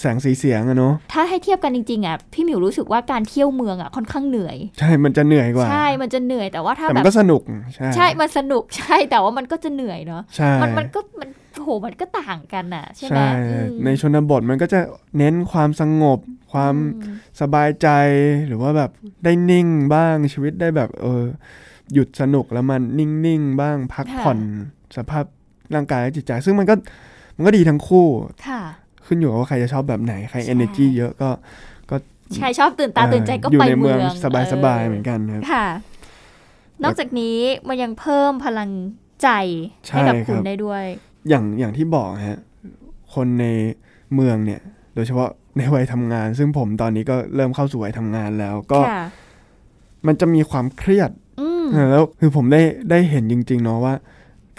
[0.00, 7.42] แสงสีเสียงอะเนาะถ้าให้เทียบกันจริงๆอะพี่หมิวรู้สึกว่าการเที่ยวเมืองอะค่อนข้างเหนื่อย ใช่มันจะเหนื่อยกว่า ใช่มันจะเหนื่อยแต่ว่าถ้าแต่แบมันบก็สนุก
[7.74, 11.28] ใช่ใช่มันสนุกใช่แต่ว่ามันก็จะเหนื่อยเนาะใช่มันมันก็มัน
[11.62, 14.80] โหมันก็ต่างกันอะใช่ไหมใช่อืมในชนบทมันก็จะ
[15.18, 16.18] เน้นความสงบ
[16.52, 17.88] ความอืมสบายใจ
[18.46, 18.90] หรือว่าแบบ
[19.24, 21.24] ได้นิ่งบ้างชีวิตได้แบบเออ
[21.92, 24.38] หยุดสนุกแล้วมันนิ่งๆบ้างพักผ่อน
[24.96, 25.24] สภาพ
[25.74, 26.74] ร่างกายและจิตใจ ซึ่งมันก็
[27.36, 28.06] มันก็ดีทั้งคู่
[28.48, 28.62] ค่ะ
[29.06, 31.30] ขึ้นอยู่กับว่าใครจะชอบแบบไหน ใครใช่ energy เยอะก็
[31.90, 31.96] ก็
[32.36, 34.22] ใช่ชอบตื่นตาตื่นใจก็อยู่ไปในเมืเมือองง
[34.52, 35.66] สบายๆเหมือนกันครับค่ะ
[36.82, 38.70] นอกจากนี้มันยังเพิ่มพลัง
[39.22, 39.28] ใจ
[39.92, 40.84] ให้กับใช่คุณครับได้ด้วย
[41.28, 42.38] อย่างอย่างที่บอกฮะ
[43.14, 43.46] คนใน
[44.14, 44.60] เมืองเนี่ย
[44.94, 49.02] โดยเฉพาะในวัยทำงาน ซึ่งผมตอนนี้ก็เริ่มเข้าสู่วัยทำงานแล้วก็ค่ะ
[50.06, 53.94] มันจะมีความเครียดอืมเออแล้วคือผมได้ได้เห็นจริง ๆ เนาะว่า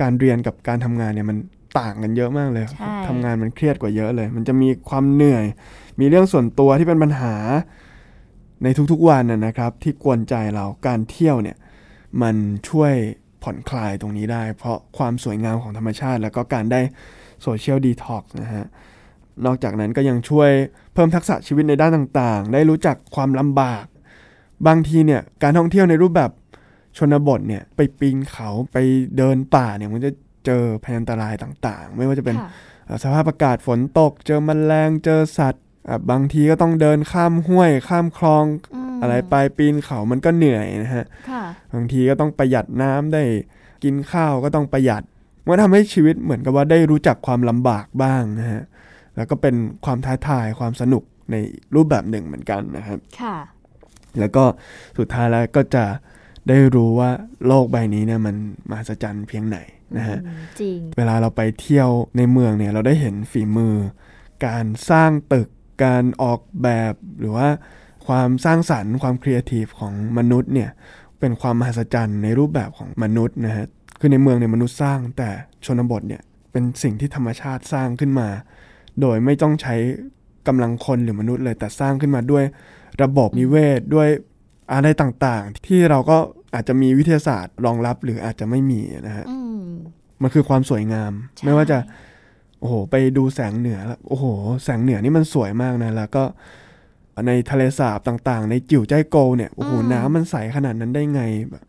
[0.01, 1.37] การเรียนกับการทำงานเนี่ยมัน
[1.79, 5.45] ต่างกันเยอะมากเลยใช่ทำงานมันเครียดกว่าเยอะเลย มันจะมีความเหนื่อย
[5.99, 7.35] มีเรื่องส่วนตัวที่เป็นปัญหา
[8.63, 11.57] ในทุกๆวันนะนะครับ ที่กวนใจเราการเที่ยวเนี่ย
[12.21, 12.35] มัน
[12.69, 12.93] ช่วย
[13.43, 16.81] ผ่อนคลายตรงนี้ได้ เพราะความสวยงามของธรรมชาติ แล้วก็การได้
[17.43, 18.65] social detox นะฮะ
[19.45, 20.49] นอกจากนั้นก็ยังช่วย
[20.93, 23.85] เพิ่มทักษะชีวิตในด้านต่างๆ ได้รู้จักความลำบาก
[24.67, 26.31] บางทีเนี่ยการท่องเที่ยวในรูปแบบ
[26.97, 28.77] ชนบทเนี่ยไปปีนเขาไป
[29.17, 30.11] เดินป่าเนี่ยมันจะ
[30.45, 32.49] เจอภัยอันตรายต่างๆ ไม่ว่าจะเป็นค่ะ
[32.87, 38.43] อ่าสภาพอากาศฝนตก เจอแมลงเจอสัตว์อะบางทีก็ต้องเดินข้ามห้วย ข้ามคลอง
[38.75, 43.23] มอะไรไปปีนเขามันก็เหนื่อยนะฮะค่ะบางทีก็ต้องประหยัดน้ำได้
[43.83, 45.03] กินข้าวก็ต้องประหยัด
[45.45, 48.61] มันทำให้ชีวิตเหมือนกับว่าได้รู้จักความลำบากบ้างนะฮะ
[49.15, 49.55] แล้วก็เป็น
[49.85, 51.35] ความท้าทายความสนุกใน
[51.75, 53.37] รูปแบบหนึ่งเหมือนกันนะครับค่ะ
[54.19, 54.43] แล้วก็
[54.97, 55.85] สุดท้ายแล้วก็จะ
[56.47, 57.09] ได้รู้ว่า
[57.47, 58.35] โลกใบนี้เนี่ยมัน
[58.69, 59.57] มหัศจรรย์เพียงไหน
[59.97, 63.75] นะฮะอืมจริงเวลาเราไปเที่ยวในเมืองเนี่ยเราได้เห็นฝีมือ
[64.45, 65.47] การสร้างตึก
[65.83, 67.47] การออกแบบหรือว่า
[68.07, 70.69] ความสร้างสรรค์ความครีเอทีฟของมนุษย์เนี่ย
[71.19, 73.65] เป็นความมหัศจรรย์ในรูปแบบของมนุษย์นะฮะ
[73.99, 75.29] คือในเมืองเนี่ยมนุษย์สร้างแต่
[75.65, 78.27] ชนบทเนี่ยเป็นสิ่งที่ธรรมชาติสร้างขึ้นมา
[79.01, 79.75] โดยไม่ต้องใช้
[80.47, 82.43] กำลังคนหรือมนุษย์เลยแต่สร้างขึ้นมาด้วย
[83.03, 84.09] ระบบนิเวศด้วย
[84.73, 86.17] อะไรต่างๆ ที่เราก็
[86.53, 89.67] อาจจะมีวิทยาศาสตร์รองรับหรืออาจจะไม่มีนะฮะอืม
[90.21, 91.77] มันคือความสวยงามใช่ไม่ว่าจะ
[92.59, 94.25] โอ้โห ไปดูแสงเหนือแล้วโอ้โห
[94.63, 96.23] แสงเหนือนี่มันสวยมากนะ แล้วก็
[97.27, 101.63] ในทะเลสาบต่างๆ ในจิ๋วใจายโกวเนี่ยโอ้โหน้ำมันใสขนาดนั้นได้ไงแบบ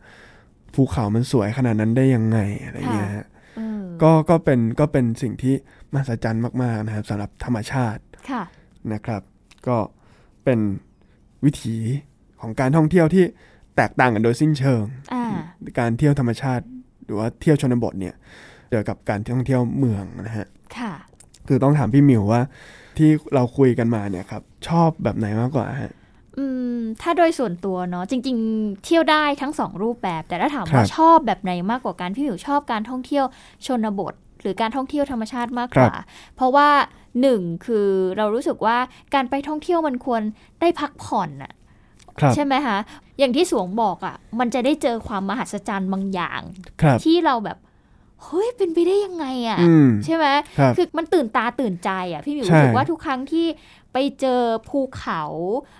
[0.73, 3.25] ภูเขามันสวยขนาดนั้นได้ยังไงอะไรเงี้ยฮะ
[3.57, 5.55] เออก็ก็เป็นก็เป็นสิ่งที่
[5.93, 8.43] มหัศจรรย์มากๆนะครับสำหรับธรรมชาติค่ะ
[8.93, 9.21] นะครับ
[9.67, 9.77] ก็
[10.43, 10.59] เป็น
[11.45, 11.75] วิถี
[12.41, 13.23] ของการท่องเที่ยวที่
[13.75, 15.25] แตกต่างกันโดยสิ้นเชิงอ่า
[15.79, 16.63] การเที่ยวธรรมชาติ
[17.05, 18.15] หรือว่าเที่ยวชนบทเนี่ย
[18.71, 20.47] เจอกับการท่องเที่ยวเมืองนะฮะ
[20.77, 20.93] ค่ะ
[21.47, 22.41] คือต้องถามพี่หมิวว่า
[22.97, 25.93] ที่เราคุยกันมาเนี่ยครับชอบแบบไหนมากกว่าฮะ
[26.37, 26.45] อื
[26.77, 33.25] มถ้าโดยส่วนตัวเนาะจริง ๆ เที่ยวได้ทั้งสองรูปแบบ แต่ถ้าถามครัว่าบชอบแบบไหนมากกว่ากันพี่หมิวชอบการท่องเที่ยว
[33.65, 35.93] ชนบท หรือการท่องเที่ยวธรรมชาติมากกว่า
[36.35, 36.69] เพราะว่า
[37.21, 38.77] หนึ่งคือเรารู้สึกว่า
[39.13, 40.21] การไปท่องเที่ยวมันควร
[40.61, 41.56] ได้พักผ่อนอะครับ
[42.35, 42.77] ใช่ไหมคะ
[43.19, 46.41] อย่างที่สวงบอกอะ่ะ มันจะได้เจอความมหัศจรรย์บางอย่าง
[46.81, 47.57] ครับที่เราแบบ
[48.23, 50.25] เฮ้ยเป็นไปได้ยังไงอะ่ะอืมใช่ไหม
[50.59, 53.47] ครับคือมันตื่นตาตื่นใจอะ่ะพี่หมิวใช่รู้สึกว่าทุกครั้งที่
[53.93, 55.23] ไปเจอภูเขา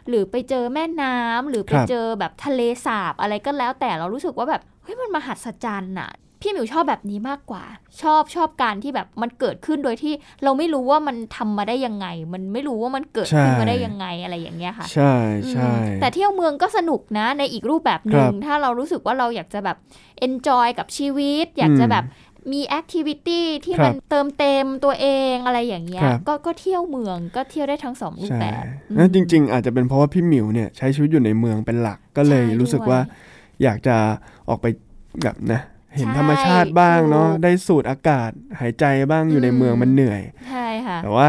[0.07, 7.63] หรือไปเจอแม่น้ำหรือไปครับเจอแบบทะเลสาบอะไรก็แล้วแต่เรารู้สึกว่าแบบเฮ้ยมันมหัศจรรย์อะ พี่หมิวชอบแบบนี้มากกว่า
[8.01, 15.13] ชอบชอบการที่แบบมันเกิดขึ้นโดยที่เราไม่รู้ว่ามันทำมาได้ยังไง มันไม่รู้ว่ามันเกิดขึ้นมาได้ยังไงอะไรอย่างเงี้ยค่ะ ใช่
[15.51, 19.77] ใช่อืมแต่เที่ยวเมืองก็สนุกนะในอีกรูปแบบหนึ่งครับถ้าเรารู้สึกว่าเราอยากจะแบบ
[20.27, 22.05] enjoy กับชีวิต อยากจะอืมแบบ
[22.53, 32.99] มีแอคทิวิตี้ที่ครับมันเติมเต็มตัวเองอะไรอย่างเงี้ยครับก็ก็เที่ยวเมืองก็เที่ยวได้ทั้งสองรูปใช่แบบอืมนั่นจริง ๆ อาจจะเป็นเพราะว่าพี่หมิวเนี่ยใช้ชีวิตอยู่ในเมืองเป็นหลักก็เลยใช่รู้สึกด้วยว่า
[33.63, 33.95] อยากจะ
[34.49, 34.65] ออกไป
[35.23, 35.61] แบบนะ
[35.97, 41.27] เห็นใช่ธรรมชาติบ้างเนาะถูกได้สูดอากาศหายใจบ้างอยู่ในอืมเมืองมันเหนื่อยใช่ค่ะแต่ว่า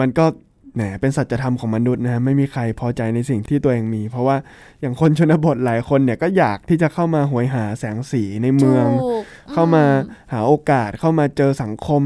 [0.00, 0.26] มันก็
[0.74, 4.36] แหมเป็นสัจธรรมของมนุษย์นะฮะไม่มีใครพอใจในสิ่งที่ตัวเองมี เพราะว่า
[4.80, 12.02] อย่างคนชนบทหลายคนเนี่ยก็อยากที่จะเข้ามาหวยหาแสงสีในเมืองถูกเข้ามาอืหาโอกาสเข้ามาเจอสังคม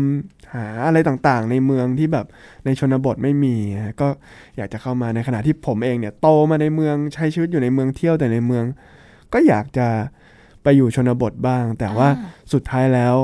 [0.55, 2.27] หาอะไรต่างๆ ในเมืองที่แบบ
[2.65, 4.09] ในชนบทไม่มีฮะก็
[4.57, 8.65] อยากจะเข้ามาในขณะที่ผมเองเนี่ยโตมาในเมืองใช้ชีวิตอยู่ในเมืองเที่ยวแต่ในเมือง
[9.33, 9.89] ก็อยากจะ
[10.65, 13.15] ไปอยู่ชนบทบ้าง แต่ว่าอ่สุดท้ายแล้ว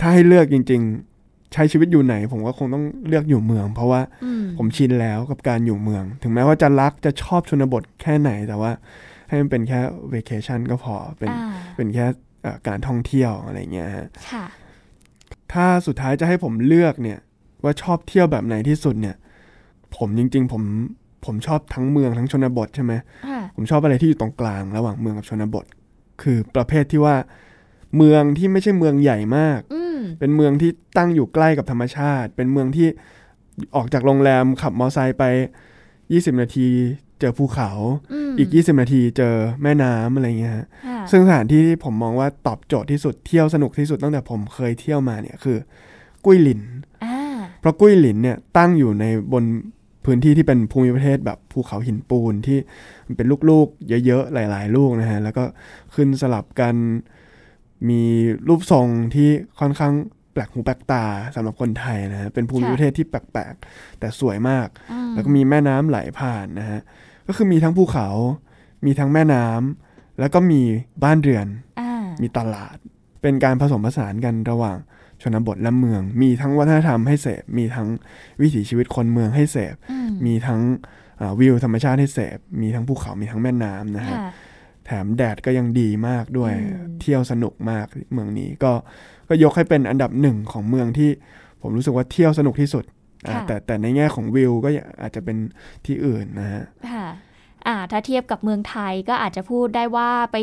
[0.00, 0.82] ถ้าให้เลือกจริง
[1.16, 8.70] ๆ ใช้ชีวิตอยู่ไหน ผมก็คงต้องเลือกอยู่เมือง เพราะว่าอืมผมชินแล้วกับการอยู่เมือง ถึงแม้ว่าจะรักจะชอบชนบทแค่ไหนแต่ว่า
[9.28, 12.06] ให้มันเป็นแค่เวเคชันก็พอเป็นอ่าเป็นแค่
[12.42, 14.44] เอ่อการท่องเที่ยวอะไรเงี้ยฮะค่ะ
[15.52, 17.18] ถ้าสุดท้ายจะให้ผมเลือกเนี่ย
[17.64, 19.16] ว่าชอบเที่ยวแบบไหนที่สุดเนี่ย
[19.96, 20.62] ผมจริง ๆ ผม
[21.26, 22.92] ผมชอบทั้งเมืองทั้งชนบทใช่ไหม
[23.26, 25.64] อ่าผมชอบอะไรที่อยู่ตรงกลางระหว่างเมืองกับชนบท
[26.22, 27.16] คือประเภทที่ว่า
[27.96, 32.88] เมืองที่ไม่ใช่เมืองใหญ่มากอืมเป็นเมืองที่ตั้งอยู่ใกล้กับธรรมชาติ เป็นเมืองที่
[33.76, 35.24] ออกจากโรงแรมขับมอไซค์ไป
[35.82, 36.68] 20 นาที
[37.20, 37.70] เจอภูเขา
[38.12, 45.58] อืมอีก 20 นาทีเจอแม่น้ำอะไรเงี้ยฮะค่ะซึ่งสถานที่ที่ผมมองว่าตอบโจทย์ที่สุดเที่ยวสนุกที่สุดตั้งแต่ผมเคยเที่ยวมาเนี่ยคือ
[46.24, 46.62] กุ้ยหลิน
[47.04, 47.16] อ่า
[47.60, 49.44] เพราะกุ้ยหลินเนี่ยตั้งอยู่ในบน
[50.06, 52.58] พื้นที่ที่เป็นภูมิประเทศแบบภูเขาหินปูนที่
[53.06, 55.44] มันเป็นลูกๆ เยอะๆ หลาย ๆ ลูกนะฮะ แล้วก็
[55.94, 56.74] ขึ้นสลับกัน
[57.88, 58.02] มี
[58.48, 59.28] รูปทรงที่
[59.60, 59.94] ค่อนข้าง
[60.32, 66.80] แปลกหูแปลกตาสำหรับคนไทยนะฮะ เป็นภูมิประเทศที่แปลกๆ แต่สวยมากอืมแล้วก็มีแม่น้ำไหลผ่านนะฮะ
[67.26, 68.08] ก็คือมีทั้งภูเขา
[68.86, 70.62] มีทั้งแม่น้ำแล้วก็มี
[71.04, 71.46] บ้านเรือน
[71.80, 71.90] อ่า
[72.22, 72.76] มีตลาด
[73.22, 74.78] เป็นการผสมผสานกันระหว่าง
[75.22, 77.88] ชนบทและเมือง มีทั้งวัฒนธรรมให้เสพมีทั้ง
[78.40, 80.60] วิถีชีวิตคนเมืองให้เสพอืมมีทั้ง
[81.20, 84.30] อ่าวิวธรรมชาติให้เสพมีทั้งภูเขา มีทั้งแม่น้ำนะฮะค่ะ
[84.86, 88.72] แถมแดดก็ยังดีมากด้วยอืมเที่ยวสนุกมากเมืองนี้ก็
[89.28, 91.10] ก็ยกให้เป็นอันดับหนึ่งของเมืองที่
[91.60, 92.84] ผมรู้สึกว่าเที่ยวสนุกที่สุด
[93.26, 94.68] อ่าค่ะแต่แต่ในแง่ของวิวก็
[95.02, 95.36] อาจจะเป็น
[95.86, 97.06] ที่อื่นนะฮะค่ะอ่า
[97.90, 100.36] ถ้าเทียบกับเมืองไทยก็อาจจะพูดได้ว่าไป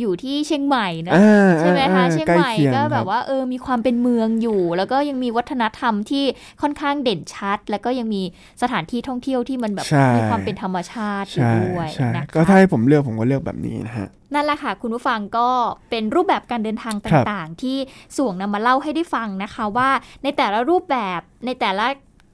[0.00, 6.24] อยู่ที่เชียงใหม่เนอะอ่าใช่ไหมอ่าคะอ่าเชียงใกล้ใหม่เคียงก็แบครับว่าเออมีความเป็นเมืองอยู่ แล้วก็ยังมีวัฒนธรรมที่
[6.62, 8.22] ค่อนข้างเด่นชัด แล้วก็ยังมี
[8.62, 15.48] สถานที่ท่องเที่ยวที่มันแบบใช่มีความเป็นธรรมชาติอยู่ใช่ด้วยใช่นะคะก็ถ้าให้ผมเลือกผมก็เลือกแบบนี้นะฮะนั่นแหละค่ะ คุณผู้ฟังก็
[15.90, 17.76] เป็นรูปแบบการเดินทางครับต่างๆ ที่
[18.16, 19.90] ส่วงนำมาเล่าให้ได้ฟังนะคะว่า
[20.22, 21.86] ในแต่ละรูปแบบในแต่ละ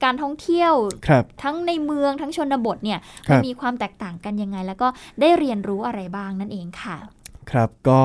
[0.05, 0.73] การท่องเที่ยว
[1.07, 4.87] ครับทั้งในเมืองทั้งชนบทเนี่ยครัมันบมีความแตกต่างกันยังไง แล้วก็
[5.21, 6.97] ได้เรียนรู้อะไรบ้างนั่นเองค่ะ
[7.51, 7.99] ครับก็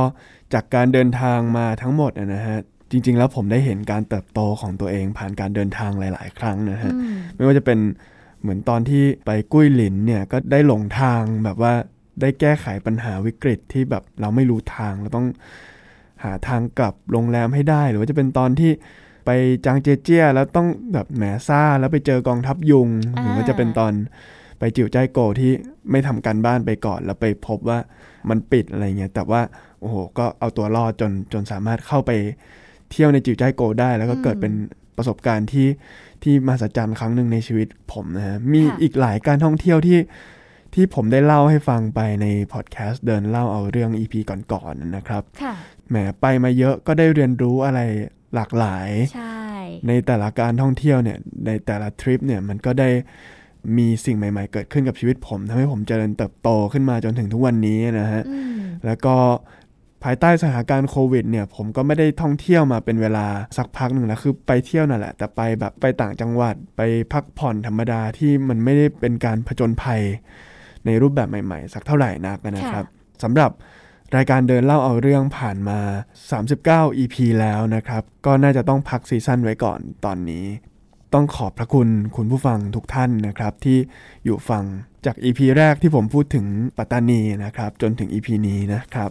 [0.55, 2.59] จากการเดินทางมาทั้งหมดอะนะฮะ
[2.91, 7.79] จริง ๆ แล้วผมได้เห็นการเติบโตของตัวเองผ่านการเดินทางหลาย ๆ ครั้งนะฮะอืมไม่ว่าจะเป็น
[8.41, 11.73] เหมือนตอนที่ไปกุ้ยหลินเนี่ยก็ได้หลงทางแบบว่า
[12.21, 15.27] ได้แก้ไขปัญหาวิกฤตที่แบบเราไม่รู้ทางเราต้อง
[16.25, 18.71] หาทางกลับโรงแรมให้ได้ หรือว่าจะเป็นตอนที่
[19.31, 23.93] ไปจางเจเจี้ยแล้วต้องแบบแหมซ่าแล้วไปเจอกองทัพยุงอ่าหรือว่าจะเป็นตอน
[24.59, 25.53] ไปจิ๋วใจายโกที่
[25.91, 27.79] ไม่ทำการบ้านไปก่อน แล้วไปพบว่า
[28.29, 29.41] มันปิดอะไรเงี้ยแต่ว่า
[29.81, 32.11] โอ้โหก็เอาตัวรอดจนจนสามารถเข้าไป
[32.91, 34.53] เที่ยวในจิ๋วใจายโกได้ แล้วก็เกิดเป็น
[34.97, 35.69] ประสบการณ์ที่
[36.23, 39.99] ที่มหัศจรรย์ครั้งหนึ่งในชีวิตผมนะฮะมีค่ะอีกหลายการท่องเที่ยวที่
[40.75, 45.55] ที่ผมได้เล่าให้ฟังไปในพอดแคสต์เดินเล่าเอาเรื่อง EP ก่อนๆนะครับค่ะ
[45.89, 47.81] แหมไปมาเยอะก็ได้เรียนรู้อะไร
[48.35, 49.45] หลากหลายใช่
[49.89, 52.91] ในแต่ละการท่องเที่ยวเนี่ยในแต่ละทริปเนี่ยมันก็ได้
[53.79, 59.17] มีสิ่งใหม่ ๆ เกิดขึ้นกับชีวิตผมทำให้ผมเจริญเติบโตขึ้นมาจนถึงทุกวันนี้นะฮะอืมแล้วก็
[60.05, 66.81] ภายใต้สถานการณ์โควิดเนี่ยผมก็ไม่ได้ท่องเที่ยวมาเป็นเวลาสักพักหนึ่งแล้วคือไปเที่ยวนั่นแหละ แต่ไปแบบไปต่างจังหวัดไป
[67.13, 70.01] พักผ่อนธรรมดาที่มันไม่ได้เป็นการผจญภัย
[70.87, 72.85] ในรูปแบบใหม่ ๆ สักเท่าไหร่นักนะครับ
[73.23, 73.51] สำหรับ
[74.17, 75.81] รายการเดินเล่าเอาเรื่องผ่านมา
[76.41, 80.45] 39 EP แล้วนะครับ ก็น่าจะต้องพักซีซั่นไว้ก่อนตอนนี้
[81.15, 83.79] ต้องขอบพระคุณคุณผู้ฟังทุกท่านนะครับ ที่
[84.25, 84.65] อยู่ฟัง
[85.07, 86.47] จาก EP แรกที่ผมพูดถึง
[86.79, 89.11] ปัตตานีนะครับ จนถึง EP นี้นะครับ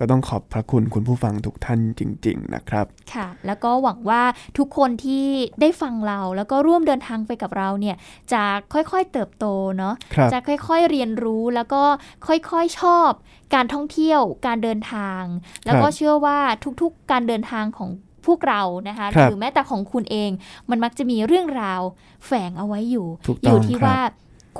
[0.00, 4.22] ก็ต้องขอบพระคุณคุณผู้ฟังทุกท่านจริง ๆ นะครับ ค่ะ แล้วก็หวังว่า
[4.58, 5.26] ทุกคนที่
[5.60, 7.96] ได้ฟังเราแล้วก็ร่วมเดินทางไปกับเราเนี่ย
[8.32, 9.46] จะค่อยๆเติบโต
[9.78, 11.82] เนาะครับจะค่อยๆเรียนรู้แล้วก็
[12.26, 13.10] ค่อยๆชอบ
[13.54, 15.22] การท่องเที่ยวการเดินทาง
[15.66, 16.38] แล้วก็เชื่อว่า
[16.82, 17.90] ทุกๆการเดินทางของ
[18.26, 20.30] พวกเรานะคะครับหรือแม้แต่ของคุณเอง
[20.70, 21.82] มันมักจะมีเรื่องราว
[22.26, 23.98] แฝงเอาไว้อยู่ถูกอต้องยู่ที่ครับว่า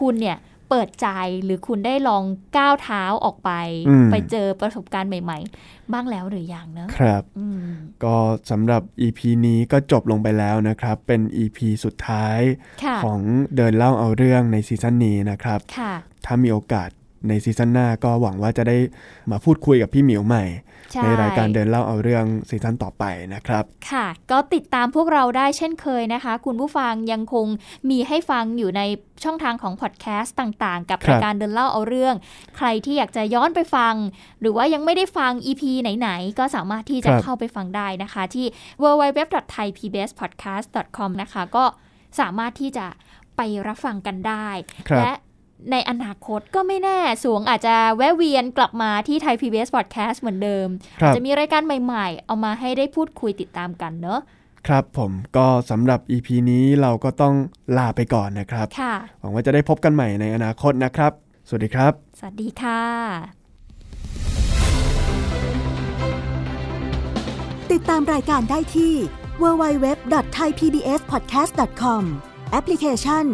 [0.01, 0.37] คุณเนี่ย
[0.71, 1.09] เปิดใจ
[1.45, 2.25] หรือคุณได้ลอง
[2.57, 3.51] ก้าวเท้าออกไป
[3.89, 7.67] อืมไปเจอประสบการณ์ใหม่ ๆ บ้างแล้วหรือยังเนอะครับอืม
[8.05, 8.17] ก็
[8.51, 12.41] สำหรับ EP นี้ก็จบลงไปแล้วนะครับ เป็น EP สุดท้าย
[12.85, 13.21] ค่ะของ
[13.57, 15.93] เดินเล่าเอาเรื่องใน season นี้นะครับค่ะ
[16.27, 16.91] ถ้ามีโอกาส
[17.29, 18.77] ใน season หน้าก็หวังว่าจะได้
[19.31, 20.45] มาพูดคุยกับพี่หมิวใหม่
[20.93, 23.05] ใช่ในรายการเดินเล่าเอาเรื่อง season ต่อไป
[23.35, 27.47] นะครับ ค่ะ ก็ติดตามพวกเราได้เช่นเคยนะคะ คุณผู้ฟังยังคง
[27.91, 28.83] มีให้ฟังอยู่ใน
[29.25, 32.15] ช่องทางของพอดแคสต์ต่างๆกับครับรายการเดินเล่าเอาเรื่อง
[32.57, 33.95] ใครที่อยากจะย้อนไปฟัง
[34.41, 35.63] หรือว่ายังไม่ได้ฟัง EP
[35.99, 38.47] ไหนๆ ก็สามารถที่จะเข้าไปฟังได้นะคะ ที่
[38.83, 41.65] www.thaipbspodcast.com นะคะ ก็
[42.21, 42.87] สามารถที่จะ
[43.37, 44.49] ไปรับฟังกันได้
[44.89, 45.13] ครับและ
[45.73, 50.69] ในอนาคตก็ไม่แน่สวงอาจจะแวะเวียนกลับมาที่ไทย PBS Podcast เหมือนเดิม
[51.01, 54.21] ครับจะมีรายการใหม่ๆ เอามาให้ได้พูดคุยติดตามกันเนอะ
[54.69, 57.35] ครับผมก็สำหรับ EP นี้เราก็ต้อง
[57.77, 61.13] ลาไปก่อนนะครับค่ะหวังว่าจะได้พบกันใหม่ในอนาคตนะครับ
[61.49, 62.83] สวัสดีครับ สวัสดีค่ะ
[67.73, 68.95] ติดตามรายการได้ที่
[69.43, 72.03] www.thaipbspodcast.com
[72.51, 73.25] แอปพลิเคชัน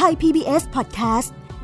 [0.00, 1.30] Thai PBS Podcast